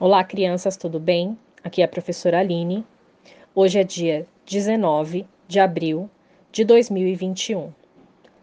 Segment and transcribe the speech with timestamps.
[0.00, 1.36] Olá, crianças, tudo bem?
[1.64, 2.86] Aqui é a professora Aline.
[3.52, 6.08] Hoje é dia 19 de abril
[6.52, 7.72] de 2021,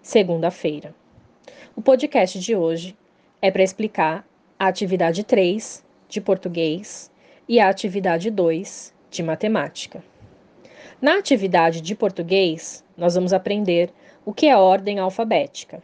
[0.02, 0.94] segunda-feira.
[1.73, 2.94] O podcast de hoje
[3.41, 4.28] é para explicar
[4.60, 7.10] a atividade 3 de português
[7.47, 10.03] e a atividade 2 de matemática.
[11.01, 13.94] Na atividade de português, nós vamos aprender
[14.26, 15.81] o que é ordem alfabética.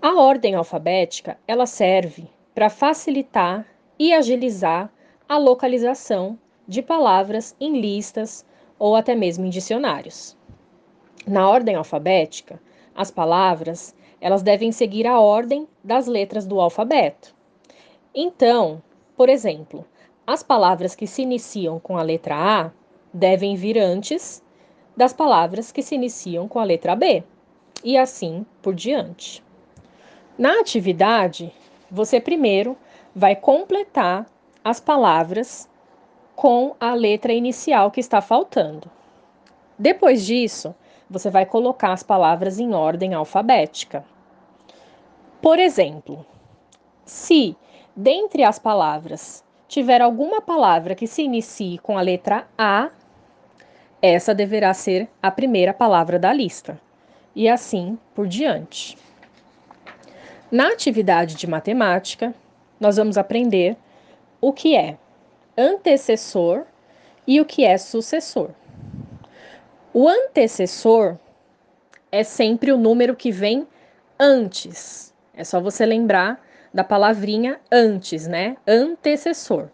[0.00, 3.66] A ordem alfabética, ela serve para facilitar
[3.98, 4.90] e agilizar
[5.28, 8.44] a localização de palavras em listas
[8.78, 10.36] ou até mesmo em dicionários.
[11.26, 12.60] Na ordem alfabética,
[12.94, 17.34] as palavras elas devem seguir a ordem das letras do alfabeto.
[18.14, 18.82] Então,
[19.16, 19.84] por exemplo,
[20.26, 22.70] as palavras que se iniciam com a letra A
[23.12, 24.42] devem vir antes
[24.96, 27.22] das palavras que se iniciam com a letra B,
[27.84, 29.42] e assim por diante.
[30.36, 31.52] Na atividade,
[31.90, 32.76] você primeiro
[33.18, 34.26] vai completar
[34.64, 35.68] as palavras
[36.36, 38.88] com a letra inicial que está faltando.
[39.76, 40.72] Depois disso,
[41.10, 44.04] você vai colocar as palavras em ordem alfabética.
[45.42, 46.24] Por exemplo,
[47.04, 47.56] se
[47.96, 52.90] dentre as palavras tiver alguma palavra que se inicie com a letra A,
[54.00, 56.80] essa deverá ser a primeira palavra da lista,
[57.34, 58.96] e assim por diante.
[60.52, 62.32] Na atividade de matemática,
[62.80, 63.76] nós vamos aprender
[64.40, 64.96] o que é
[65.56, 66.64] antecessor
[67.26, 68.50] e o que é sucessor.
[69.92, 71.16] O antecessor
[72.12, 73.66] é sempre o número que vem
[74.18, 75.14] antes.
[75.34, 78.56] É só você lembrar da palavrinha antes, né?
[78.66, 79.68] Antecessor.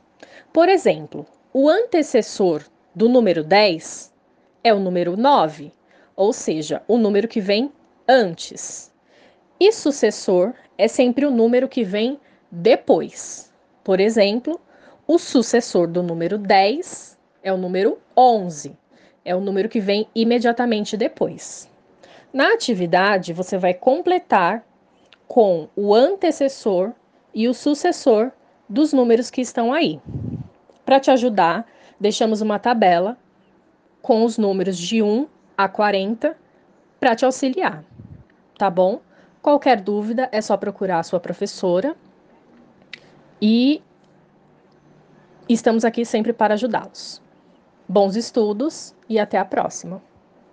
[0.52, 2.62] Por exemplo, o antecessor
[2.94, 4.12] do número 10
[4.62, 5.72] é o número 9,
[6.16, 7.72] ou seja, o número que vem
[8.08, 8.92] antes.
[9.58, 12.18] E sucessor é sempre o número que vem
[12.54, 13.52] depois.
[13.82, 14.60] Por exemplo,
[15.06, 18.76] o sucessor do número 10 é o número 11,
[19.24, 21.68] é o número que vem imediatamente depois.
[22.32, 24.64] Na atividade, você vai completar
[25.26, 26.92] com o antecessor
[27.34, 28.30] e o sucessor
[28.68, 30.00] dos números que estão aí.
[30.84, 31.66] Para te ajudar,
[31.98, 33.18] deixamos uma tabela
[34.00, 35.26] com os números de 1
[35.56, 36.36] a 40
[37.00, 37.84] para te auxiliar,
[38.56, 39.00] tá bom?
[39.42, 41.96] Qualquer dúvida é só procurar a sua professora
[43.40, 43.82] e
[45.48, 47.22] estamos aqui sempre para ajudá-los.
[47.88, 50.02] Bons estudos e até a próxima!